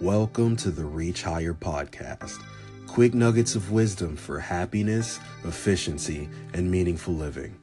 Welcome 0.00 0.54
to 0.58 0.70
the 0.70 0.84
Reach 0.84 1.24
Higher 1.24 1.54
podcast. 1.54 2.40
Quick 2.86 3.14
nuggets 3.14 3.56
of 3.56 3.72
wisdom 3.72 4.14
for 4.14 4.38
happiness, 4.38 5.18
efficiency, 5.42 6.28
and 6.54 6.70
meaningful 6.70 7.14
living. 7.14 7.56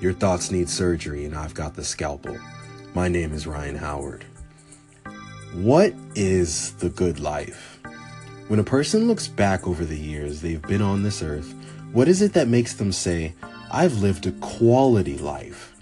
Your 0.00 0.12
thoughts 0.12 0.52
need 0.52 0.68
surgery, 0.68 1.24
and 1.24 1.34
I've 1.34 1.54
got 1.54 1.74
the 1.74 1.82
scalpel. 1.82 2.38
My 2.94 3.08
name 3.08 3.32
is 3.32 3.48
Ryan 3.48 3.74
Howard. 3.74 4.24
What 5.54 5.92
is 6.14 6.70
the 6.74 6.88
good 6.88 7.18
life? 7.18 7.80
When 8.46 8.60
a 8.60 8.64
person 8.64 9.08
looks 9.08 9.26
back 9.26 9.66
over 9.66 9.84
the 9.84 9.98
years 9.98 10.40
they've 10.40 10.62
been 10.62 10.82
on 10.82 11.02
this 11.02 11.20
earth, 11.20 11.52
what 11.90 12.06
is 12.06 12.22
it 12.22 12.32
that 12.34 12.46
makes 12.46 12.74
them 12.74 12.92
say, 12.92 13.34
I've 13.72 13.98
lived 13.98 14.26
a 14.26 14.32
quality 14.40 15.18
life? 15.18 15.74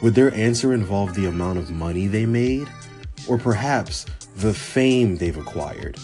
Would 0.00 0.14
their 0.14 0.32
answer 0.34 0.72
involve 0.72 1.14
the 1.14 1.26
amount 1.26 1.58
of 1.58 1.70
money 1.70 2.06
they 2.06 2.24
made? 2.24 2.66
Or 3.28 3.38
perhaps 3.38 4.06
the 4.36 4.54
fame 4.54 5.16
they've 5.16 5.36
acquired? 5.36 5.98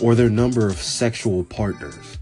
Or 0.00 0.14
their 0.14 0.30
number 0.30 0.66
of 0.66 0.76
sexual 0.76 1.44
partners? 1.44 2.18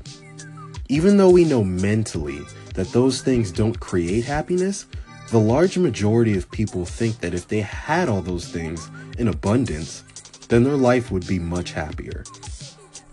Even 0.88 1.16
though 1.16 1.30
we 1.30 1.44
know 1.44 1.64
mentally 1.64 2.40
that 2.74 2.92
those 2.92 3.22
things 3.22 3.50
don't 3.50 3.80
create 3.80 4.24
happiness, 4.24 4.86
the 5.30 5.38
large 5.38 5.78
majority 5.78 6.36
of 6.36 6.50
people 6.50 6.84
think 6.84 7.20
that 7.20 7.32
if 7.32 7.48
they 7.48 7.60
had 7.60 8.08
all 8.08 8.20
those 8.20 8.48
things 8.48 8.90
in 9.18 9.28
abundance, 9.28 10.04
then 10.48 10.64
their 10.64 10.76
life 10.76 11.10
would 11.10 11.26
be 11.26 11.38
much 11.38 11.72
happier. 11.72 12.24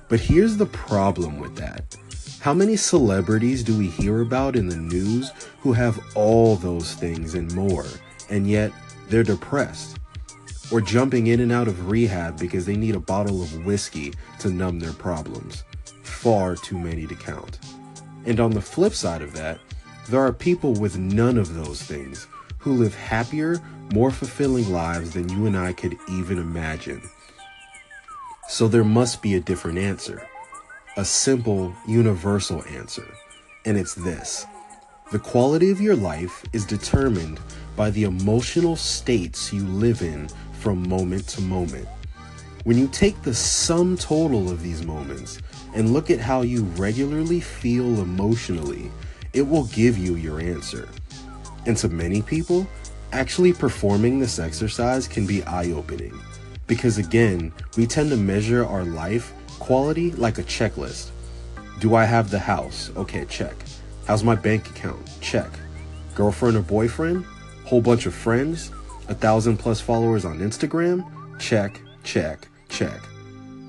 But 0.10 0.20
here's 0.20 0.58
the 0.58 0.66
problem 0.66 1.40
with 1.40 1.56
that. 1.56 1.96
How 2.42 2.54
many 2.54 2.76
celebrities 2.76 3.64
do 3.64 3.78
we 3.78 3.88
hear 3.88 4.22
about 4.22 4.56
in 4.56 4.68
the 4.68 4.76
news 4.76 5.32
who 5.62 5.72
have 5.74 6.02
all 6.16 6.56
those 6.56 6.94
things 6.94 7.36
and 7.36 7.54
more, 7.54 7.86
and 8.30 8.48
yet 8.48 8.72
they're 9.10 9.24
depressed? 9.24 9.99
Or 10.72 10.82
jumping 10.82 11.28
in 11.28 11.40
and 11.40 11.52
out 11.52 11.68
of 11.68 11.90
rehab 11.90 12.40
because 12.40 12.66
they 12.66 12.76
need 12.76 12.96
a 12.96 13.00
bottle 13.00 13.42
of 13.42 13.66
whiskey 13.66 14.14
to 14.40 14.50
numb 14.50 14.80
their 14.80 14.94
problems? 14.94 15.64
Far 16.04 16.56
too 16.56 16.78
many 16.78 17.08
to 17.08 17.16
count. 17.16 17.60
And 18.26 18.40
on 18.40 18.52
the 18.52 18.62
flip 18.62 18.94
side 18.94 19.22
of 19.22 19.34
that, 19.34 19.60
there 20.10 20.22
are 20.22 20.34
people 20.34 20.74
with 20.74 20.98
none 20.98 21.38
of 21.38 21.56
those 21.56 21.82
things 21.82 22.28
who 22.60 22.74
live 22.74 22.94
happier, 22.96 23.60
more 23.94 24.12
fulfilling 24.12 24.72
lives 24.72 25.14
than 25.14 25.30
you 25.30 25.46
and 25.46 25.58
I 25.58 25.74
could 25.74 25.98
even 26.10 26.38
imagine. 26.38 27.02
So 28.48 28.68
there 28.68 28.84
must 28.84 29.22
be 29.22 29.36
a 29.36 29.40
different 29.40 29.78
answer, 29.78 30.28
a 30.98 31.06
simple, 31.06 31.74
universal 31.88 32.64
answer, 32.66 33.08
and 33.66 33.78
it's 33.78 33.94
this. 33.94 34.46
The 35.12 35.20
quality 35.20 35.72
of 35.72 35.82
your 35.82 35.96
life 35.96 36.44
is 36.54 36.66
determined 36.66 37.40
by 37.76 37.90
the 37.92 38.04
emotional 38.04 38.76
states 38.76 39.54
you 39.54 39.64
live 39.64 40.02
in 40.02 40.28
from 40.60 40.88
moment 40.88 41.28
to 41.30 41.42
moment. 41.42 41.88
When 42.66 42.78
you 42.78 42.88
take 42.90 43.22
the 43.22 43.34
sum 43.34 43.96
total 43.96 44.52
of 44.52 44.62
these 44.62 44.86
moments 44.86 45.42
and 45.74 45.94
look 45.94 46.12
at 46.12 46.20
how 46.20 46.42
you 46.42 46.64
regularly 46.76 47.40
feel 47.40 48.02
emotionally, 48.02 48.92
it 49.34 49.42
will 49.42 49.66
give 49.66 49.98
you 49.98 50.16
your 50.16 50.42
answer. 50.42 50.90
And 51.66 51.78
to 51.78 51.88
many 51.88 52.22
people, 52.22 52.68
actually 53.14 53.54
performing 53.54 54.20
this 54.20 54.40
exercise 54.40 55.08
can 55.08 55.26
be 55.26 55.44
eye 55.44 55.72
opening. 55.72 56.20
Because 56.68 56.98
again, 56.98 57.54
we 57.78 57.88
tend 57.88 58.10
to 58.10 58.18
measure 58.18 58.66
our 58.66 58.84
life 58.84 59.34
quality 59.60 60.12
like 60.12 60.38
a 60.38 60.44
checklist. 60.44 61.12
Do 61.80 61.96
I 61.96 62.04
have 62.04 62.30
the 62.30 62.40
house? 62.40 62.92
Okay, 62.98 63.26
check. 63.26 63.56
How's 64.06 64.24
my 64.24 64.36
bank 64.36 64.70
account? 64.70 65.10
Check. 65.22 65.50
Girlfriend 66.16 66.58
or 66.58 66.62
boyfriend? 66.62 67.26
Whole 67.66 67.82
bunch 67.82 68.06
of 68.06 68.14
friends? 68.14 68.72
A 69.10 69.16
thousand 69.16 69.58
plus 69.58 69.82
followers 69.82 70.24
on 70.24 70.38
Instagram? 70.38 71.04
Check, 71.40 71.82
check, 72.04 72.48
check. 72.70 73.02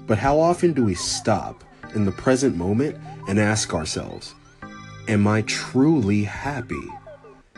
But 0.07 0.19
how 0.19 0.39
often 0.39 0.75
do 0.75 0.85
we 0.85 0.95
stop 0.95 1.65
in 1.95 2.05
the 2.05 2.13
present 2.13 2.57
moment 2.57 2.99
and 3.27 3.41
ask 3.41 3.73
ourselves, 3.73 4.35
Am 5.09 5.27
I 5.27 5.41
truly 5.43 6.25
happy? 6.25 6.87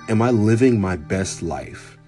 Am 0.08 0.22
I 0.22 0.30
living 0.30 0.80
my 0.80 0.94
best 0.94 1.42
life? 1.42 1.98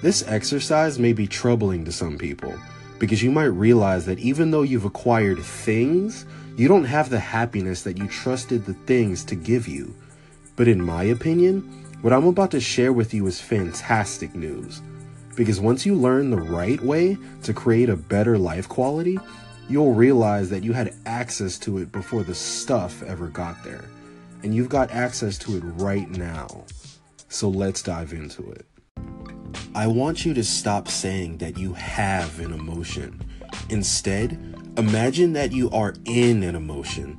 This 0.00 0.22
exercise 0.28 0.96
may 0.96 1.12
be 1.12 1.26
troubling 1.26 1.84
to 1.84 1.90
some 1.90 2.16
people 2.16 2.54
because 3.00 3.20
you 3.20 3.32
might 3.32 3.46
realize 3.46 4.06
that 4.06 4.20
even 4.20 4.52
though 4.52 4.62
you've 4.62 4.84
acquired 4.84 5.40
things, 5.40 6.24
you 6.56 6.68
don't 6.68 6.84
have 6.84 7.10
the 7.10 7.18
happiness 7.18 7.82
that 7.82 7.98
you 7.98 8.06
trusted 8.06 8.64
the 8.64 8.74
things 8.74 9.24
to 9.24 9.34
give 9.34 9.66
you. 9.66 9.92
But 10.54 10.68
in 10.68 10.80
my 10.80 11.02
opinion, 11.02 11.87
what 12.00 12.12
I'm 12.12 12.26
about 12.26 12.50
to 12.52 12.60
share 12.60 12.92
with 12.92 13.12
you 13.12 13.26
is 13.26 13.40
fantastic 13.40 14.34
news. 14.34 14.82
Because 15.36 15.60
once 15.60 15.86
you 15.86 15.94
learn 15.94 16.30
the 16.30 16.36
right 16.36 16.80
way 16.80 17.16
to 17.42 17.52
create 17.52 17.88
a 17.88 17.96
better 17.96 18.38
life 18.38 18.68
quality, 18.68 19.18
you'll 19.68 19.94
realize 19.94 20.50
that 20.50 20.64
you 20.64 20.72
had 20.72 20.94
access 21.06 21.58
to 21.58 21.78
it 21.78 21.92
before 21.92 22.24
the 22.24 22.34
stuff 22.34 23.02
ever 23.02 23.28
got 23.28 23.62
there 23.62 23.84
and 24.42 24.54
you've 24.54 24.68
got 24.68 24.90
access 24.90 25.38
to 25.38 25.56
it 25.56 25.62
right 25.64 26.08
now. 26.10 26.64
So 27.28 27.48
let's 27.48 27.82
dive 27.82 28.12
into 28.12 28.50
it. 28.52 28.66
I 29.74 29.86
want 29.86 30.24
you 30.24 30.34
to 30.34 30.44
stop 30.44 30.88
saying 30.88 31.38
that 31.38 31.58
you 31.58 31.72
have 31.74 32.38
an 32.40 32.52
emotion. 32.52 33.22
Instead, 33.70 34.32
imagine 34.76 35.32
that 35.34 35.52
you 35.52 35.70
are 35.70 35.94
in 36.04 36.42
an 36.42 36.54
emotion, 36.54 37.18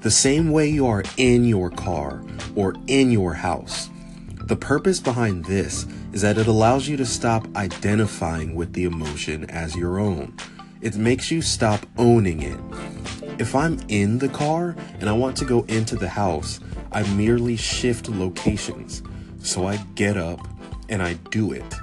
the 0.00 0.10
same 0.10 0.50
way 0.50 0.68
you 0.68 0.86
are 0.86 1.04
in 1.16 1.44
your 1.44 1.70
car 1.70 2.24
or 2.54 2.74
in 2.86 3.10
your 3.10 3.34
house. 3.34 3.90
The 4.46 4.54
purpose 4.54 5.00
behind 5.00 5.44
this 5.46 5.86
is 6.12 6.22
that 6.22 6.38
it 6.38 6.46
allows 6.46 6.86
you 6.86 6.96
to 6.98 7.04
stop 7.04 7.48
identifying 7.56 8.54
with 8.54 8.74
the 8.74 8.84
emotion 8.84 9.50
as 9.50 9.74
your 9.74 9.98
own. 9.98 10.36
It 10.80 10.94
makes 10.94 11.32
you 11.32 11.42
stop 11.42 11.84
owning 11.98 12.42
it. 12.42 12.60
If 13.40 13.56
I'm 13.56 13.80
in 13.88 14.18
the 14.18 14.28
car 14.28 14.76
and 15.00 15.08
I 15.10 15.12
want 15.14 15.36
to 15.38 15.44
go 15.44 15.62
into 15.64 15.96
the 15.96 16.08
house, 16.08 16.60
I 16.92 17.02
merely 17.14 17.56
shift 17.56 18.08
locations. 18.08 19.02
So 19.40 19.66
I 19.66 19.78
get 19.96 20.16
up 20.16 20.46
and 20.88 21.02
I 21.02 21.14
do 21.32 21.50
it. 21.50 21.74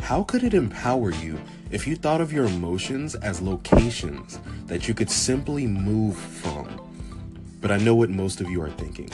How 0.00 0.24
could 0.24 0.42
it 0.42 0.54
empower 0.54 1.12
you 1.12 1.38
if 1.70 1.86
you 1.86 1.94
thought 1.94 2.20
of 2.20 2.32
your 2.32 2.46
emotions 2.46 3.14
as 3.14 3.40
locations 3.40 4.40
that 4.66 4.88
you 4.88 4.94
could 4.94 5.10
simply 5.10 5.68
move 5.68 6.16
from? 6.16 6.80
But 7.60 7.70
I 7.70 7.76
know 7.76 7.94
what 7.94 8.10
most 8.10 8.40
of 8.40 8.50
you 8.50 8.60
are 8.60 8.70
thinking. 8.70 9.08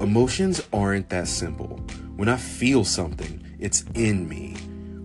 Emotions 0.00 0.60
aren't 0.74 1.08
that 1.08 1.26
simple. 1.26 1.80
When 2.16 2.28
I 2.28 2.36
feel 2.36 2.84
something, 2.84 3.42
it's 3.58 3.82
in 3.94 4.28
me. 4.28 4.52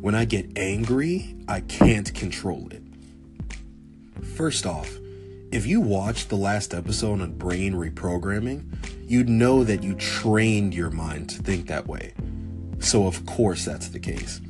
When 0.02 0.16
I 0.16 0.26
get 0.26 0.58
angry, 0.58 1.38
I 1.48 1.62
can't 1.62 2.14
control 2.14 2.68
it. 2.72 2.84
First 4.36 4.66
off, 4.66 4.92
if 5.50 5.66
you 5.66 5.80
watched 5.80 6.28
the 6.28 6.36
last 6.36 6.74
episode 6.74 7.22
on 7.22 7.38
brain 7.38 7.74
reprogramming, 7.74 8.66
you'd 9.08 9.30
know 9.30 9.64
that 9.64 9.82
you 9.82 9.96
trained 9.96 10.74
your 10.74 10.90
mind 10.90 11.30
to 11.30 11.42
think 11.42 11.68
that 11.68 11.88
way. 11.88 12.14
So, 12.80 13.08
of 13.08 13.26
course, 13.26 13.64
that's 13.64 13.88
the 13.88 14.00
case. 14.00 14.42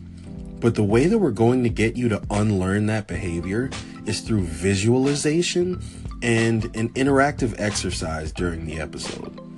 But 0.60 0.74
the 0.74 0.84
way 0.84 1.06
that 1.06 1.20
we're 1.20 1.32
going 1.32 1.62
to 1.64 1.70
get 1.70 1.96
you 1.96 2.10
to 2.10 2.22
unlearn 2.32 2.88
that 2.88 3.08
behavior 3.08 3.70
is 4.08 4.22
through 4.22 4.46
visualization 4.46 5.84
and 6.24 6.66
an 6.76 6.90
interactive 6.90 7.54
exercise 7.60 8.32
during 8.32 8.66
the 8.66 8.80
episode. 8.80 9.51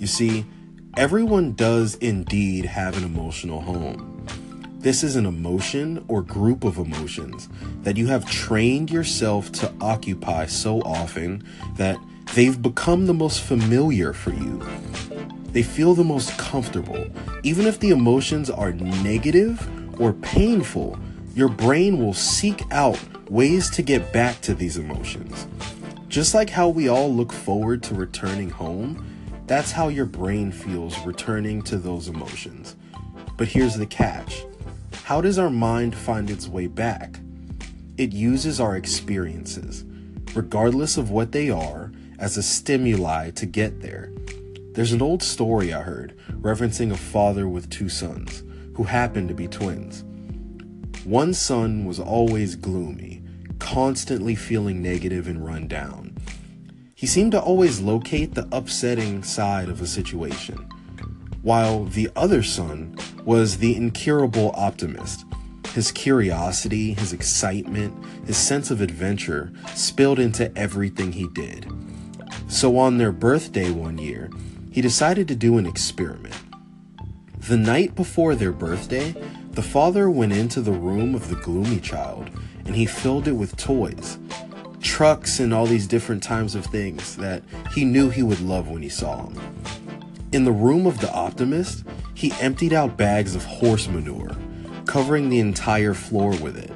You 0.00 0.06
see, 0.06 0.46
everyone 0.96 1.52
does 1.52 1.96
indeed 1.96 2.64
have 2.64 2.96
an 2.96 3.04
emotional 3.04 3.60
home. 3.60 4.24
This 4.78 5.04
is 5.04 5.14
an 5.14 5.26
emotion 5.26 6.02
or 6.08 6.22
group 6.22 6.64
of 6.64 6.78
emotions 6.78 7.50
that 7.82 7.98
you 7.98 8.06
have 8.06 8.24
trained 8.24 8.90
yourself 8.90 9.52
to 9.52 9.70
occupy 9.78 10.46
so 10.46 10.80
often 10.80 11.44
that 11.76 11.98
they've 12.34 12.62
become 12.62 13.04
the 13.04 13.12
most 13.12 13.42
familiar 13.42 14.14
for 14.14 14.30
you. 14.30 14.66
They 15.52 15.62
feel 15.62 15.92
the 15.92 16.02
most 16.02 16.38
comfortable. 16.38 17.06
Even 17.42 17.66
if 17.66 17.78
the 17.78 17.90
emotions 17.90 18.48
are 18.48 18.72
negative 18.72 19.68
or 20.00 20.14
painful, 20.14 20.98
your 21.34 21.50
brain 21.50 21.98
will 21.98 22.14
seek 22.14 22.62
out 22.70 22.98
ways 23.30 23.68
to 23.72 23.82
get 23.82 24.14
back 24.14 24.40
to 24.40 24.54
these 24.54 24.78
emotions. 24.78 25.46
Just 26.08 26.32
like 26.32 26.48
how 26.48 26.70
we 26.70 26.88
all 26.88 27.14
look 27.14 27.34
forward 27.34 27.82
to 27.82 27.94
returning 27.94 28.48
home, 28.48 29.06
that's 29.50 29.72
how 29.72 29.88
your 29.88 30.06
brain 30.06 30.52
feels 30.52 30.96
returning 31.00 31.60
to 31.60 31.76
those 31.76 32.06
emotions. 32.06 32.76
But 33.36 33.48
here's 33.48 33.74
the 33.74 33.84
catch 33.84 34.44
how 35.02 35.20
does 35.20 35.40
our 35.40 35.50
mind 35.50 35.92
find 35.92 36.30
its 36.30 36.46
way 36.46 36.68
back? 36.68 37.18
It 37.98 38.12
uses 38.12 38.60
our 38.60 38.76
experiences, 38.76 39.84
regardless 40.36 40.96
of 40.96 41.10
what 41.10 41.32
they 41.32 41.50
are, 41.50 41.90
as 42.20 42.36
a 42.36 42.44
stimuli 42.44 43.30
to 43.30 43.44
get 43.44 43.82
there. 43.82 44.12
There's 44.74 44.92
an 44.92 45.02
old 45.02 45.20
story 45.20 45.74
I 45.74 45.82
heard 45.82 46.16
referencing 46.30 46.92
a 46.92 46.96
father 46.96 47.48
with 47.48 47.70
two 47.70 47.88
sons 47.88 48.44
who 48.76 48.84
happened 48.84 49.26
to 49.30 49.34
be 49.34 49.48
twins. 49.48 50.04
One 51.02 51.34
son 51.34 51.86
was 51.86 51.98
always 51.98 52.54
gloomy, 52.54 53.24
constantly 53.58 54.36
feeling 54.36 54.80
negative 54.80 55.26
and 55.26 55.44
run 55.44 55.66
down. 55.66 56.09
He 57.00 57.06
seemed 57.06 57.32
to 57.32 57.40
always 57.40 57.80
locate 57.80 58.34
the 58.34 58.46
upsetting 58.52 59.22
side 59.22 59.70
of 59.70 59.80
a 59.80 59.86
situation 59.86 60.68
while 61.40 61.86
the 61.86 62.10
other 62.14 62.42
son 62.42 62.94
was 63.24 63.56
the 63.56 63.74
incurable 63.74 64.52
optimist. 64.54 65.24
His 65.72 65.92
curiosity, 65.92 66.92
his 66.92 67.14
excitement, 67.14 67.94
his 68.26 68.36
sense 68.36 68.70
of 68.70 68.82
adventure 68.82 69.50
spilled 69.74 70.18
into 70.18 70.54
everything 70.58 71.12
he 71.12 71.26
did. 71.28 71.72
So 72.48 72.76
on 72.76 72.98
their 72.98 73.12
birthday 73.12 73.70
one 73.70 73.96
year, 73.96 74.28
he 74.70 74.82
decided 74.82 75.26
to 75.28 75.34
do 75.34 75.56
an 75.56 75.64
experiment. 75.64 76.36
The 77.48 77.56
night 77.56 77.94
before 77.94 78.34
their 78.34 78.52
birthday, 78.52 79.14
the 79.52 79.62
father 79.62 80.10
went 80.10 80.34
into 80.34 80.60
the 80.60 80.72
room 80.72 81.14
of 81.14 81.30
the 81.30 81.36
gloomy 81.36 81.80
child 81.80 82.28
and 82.66 82.76
he 82.76 82.84
filled 82.84 83.26
it 83.26 83.32
with 83.32 83.56
toys, 83.56 84.18
trucks, 84.90 85.38
and 85.38 85.54
all 85.54 85.66
these 85.66 85.86
different 85.86 86.20
types 86.20 86.56
of 86.56 86.66
things 86.66 87.16
that 87.16 87.44
he 87.72 87.84
knew 87.84 88.10
he 88.10 88.24
would 88.24 88.40
love 88.40 88.68
when 88.68 88.82
he 88.82 88.88
saw 88.88 89.22
them. 89.22 89.40
In 90.32 90.44
the 90.44 90.52
room 90.52 90.84
of 90.84 91.00
the 91.00 91.10
optimist, 91.12 91.84
he 92.14 92.32
emptied 92.40 92.72
out 92.72 92.96
bags 92.96 93.36
of 93.36 93.44
horse 93.44 93.86
manure, 93.86 94.36
covering 94.86 95.28
the 95.28 95.38
entire 95.38 95.94
floor 95.94 96.30
with 96.30 96.56
it. 96.56 96.72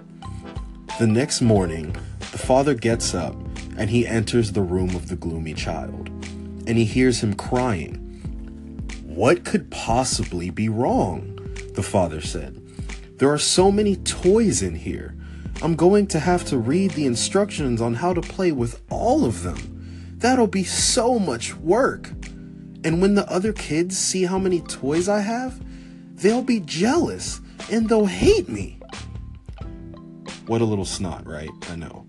The 1.00 1.08
next 1.08 1.42
morning, 1.42 1.96
the 2.30 2.38
father 2.38 2.74
gets 2.74 3.14
up 3.14 3.34
and 3.76 3.90
he 3.90 4.06
enters 4.06 4.52
the 4.52 4.62
room 4.62 4.94
of 4.94 5.08
the 5.08 5.16
gloomy 5.16 5.52
child, 5.52 6.08
and 6.68 6.78
he 6.78 6.84
hears 6.84 7.20
him 7.20 7.34
crying. 7.34 7.96
What 9.04 9.44
could 9.44 9.72
possibly 9.72 10.50
be 10.50 10.68
wrong? 10.68 11.36
The 11.74 11.82
father 11.82 12.20
said. 12.20 12.62
There 13.18 13.32
are 13.32 13.38
so 13.38 13.72
many 13.72 13.96
toys 13.96 14.62
in 14.62 14.76
here. 14.76 15.16
I'm 15.62 15.76
going 15.76 16.06
to 16.08 16.18
have 16.18 16.44
to 16.46 16.58
read 16.58 16.92
the 16.92 17.06
instructions 17.06 17.80
on 17.80 17.94
how 17.94 18.12
to 18.12 18.20
play 18.20 18.52
with 18.52 18.82
all 18.90 19.24
of 19.24 19.42
them. 19.42 20.16
That'll 20.18 20.46
be 20.46 20.64
so 20.64 21.18
much 21.18 21.54
work. 21.56 22.08
And 22.84 23.00
when 23.00 23.14
the 23.14 23.30
other 23.30 23.52
kids 23.52 23.98
see 23.98 24.24
how 24.24 24.38
many 24.38 24.60
toys 24.60 25.08
I 25.08 25.20
have, 25.20 25.58
they'll 26.16 26.42
be 26.42 26.60
jealous 26.60 27.40
and 27.70 27.88
they'll 27.88 28.06
hate 28.06 28.48
me. 28.48 28.78
What 30.46 30.60
a 30.60 30.64
little 30.64 30.84
snot, 30.84 31.26
right? 31.26 31.50
I 31.70 31.76
know. 31.76 32.06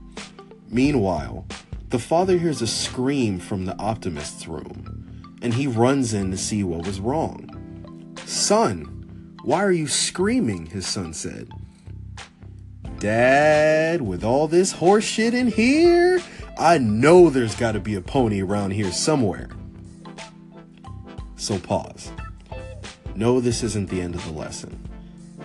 Meanwhile, 0.68 1.46
the 1.88 1.98
father 1.98 2.38
hears 2.38 2.62
a 2.62 2.66
scream 2.66 3.38
from 3.38 3.64
the 3.64 3.78
optimist's 3.78 4.46
room, 4.46 5.36
and 5.42 5.54
he 5.54 5.66
runs 5.66 6.14
in 6.14 6.30
to 6.30 6.36
see 6.36 6.64
what 6.64 6.86
was 6.86 7.00
wrong. 7.00 8.14
Son, 8.24 9.36
why 9.42 9.64
are 9.64 9.72
you 9.72 9.86
screaming? 9.86 10.66
His 10.66 10.86
son 10.86 11.14
said. 11.14 11.48
Dad, 12.98 14.02
with 14.02 14.24
all 14.24 14.48
this 14.48 14.72
horse 14.72 15.04
shit 15.04 15.32
in 15.32 15.46
here, 15.46 16.20
I 16.58 16.78
know 16.78 17.30
there's 17.30 17.54
got 17.54 17.72
to 17.72 17.80
be 17.80 17.94
a 17.94 18.00
pony 18.00 18.42
around 18.42 18.72
here 18.72 18.90
somewhere. 18.90 19.50
So 21.36 21.60
pause. 21.60 22.10
No, 23.14 23.38
this 23.40 23.62
isn't 23.62 23.88
the 23.88 24.00
end 24.00 24.16
of 24.16 24.24
the 24.24 24.32
lesson. 24.32 24.88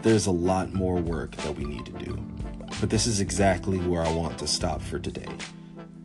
There's 0.01 0.25
a 0.25 0.31
lot 0.31 0.73
more 0.73 0.95
work 0.95 1.35
that 1.37 1.55
we 1.55 1.63
need 1.63 1.85
to 1.85 1.91
do. 1.91 2.17
But 2.81 2.89
this 2.89 3.05
is 3.05 3.19
exactly 3.19 3.77
where 3.77 4.01
I 4.01 4.11
want 4.11 4.39
to 4.39 4.47
stop 4.47 4.81
for 4.81 4.97
today. 4.97 5.27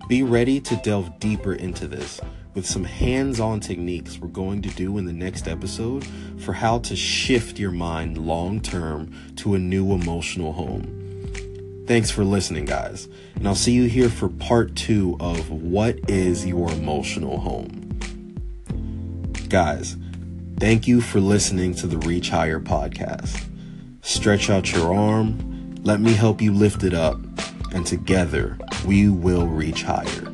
Be 0.06 0.22
ready 0.22 0.60
to 0.60 0.76
delve 0.76 1.18
deeper 1.18 1.54
into 1.54 1.88
this 1.88 2.20
with 2.54 2.66
some 2.66 2.84
hands 2.84 3.40
on 3.40 3.60
techniques 3.60 4.18
we're 4.18 4.28
going 4.28 4.60
to 4.62 4.68
do 4.70 4.98
in 4.98 5.06
the 5.06 5.12
next 5.12 5.48
episode 5.48 6.06
for 6.40 6.52
how 6.52 6.78
to 6.80 6.94
shift 6.94 7.58
your 7.58 7.72
mind 7.72 8.18
long 8.18 8.60
term 8.60 9.14
to 9.36 9.54
a 9.54 9.58
new 9.58 9.92
emotional 9.92 10.52
home. 10.52 10.97
Thanks 11.88 12.10
for 12.10 12.22
listening, 12.22 12.66
guys, 12.66 13.08
and 13.34 13.48
I'll 13.48 13.54
see 13.54 13.72
you 13.72 13.88
here 13.88 14.10
for 14.10 14.28
part 14.28 14.76
two 14.76 15.16
of 15.20 15.50
What 15.50 15.98
is 16.06 16.44
Your 16.44 16.70
Emotional 16.70 17.40
Home? 17.40 18.38
Guys, 19.48 19.96
thank 20.60 20.86
you 20.86 21.00
for 21.00 21.18
listening 21.18 21.74
to 21.76 21.86
the 21.86 21.96
Reach 21.96 22.28
Higher 22.28 22.60
podcast. 22.60 23.42
Stretch 24.02 24.50
out 24.50 24.70
your 24.70 24.94
arm, 24.94 25.76
let 25.82 25.98
me 25.98 26.12
help 26.12 26.42
you 26.42 26.52
lift 26.52 26.84
it 26.84 26.92
up, 26.92 27.18
and 27.72 27.86
together 27.86 28.58
we 28.86 29.08
will 29.08 29.46
reach 29.46 29.82
higher, 29.82 30.30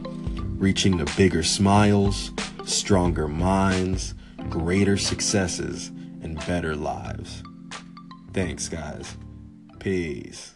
reaching 0.56 0.96
the 0.96 1.08
bigger 1.16 1.44
smiles, 1.44 2.32
stronger 2.64 3.28
minds, 3.28 4.16
greater 4.50 4.96
successes, 4.96 5.92
and 6.20 6.36
better 6.48 6.74
lives. 6.74 7.44
Thanks, 8.32 8.68
guys. 8.68 9.16
Peace. 9.78 10.50